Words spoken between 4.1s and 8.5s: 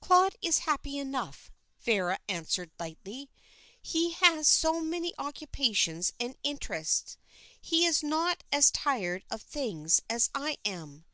has so many occupations and interests. He is not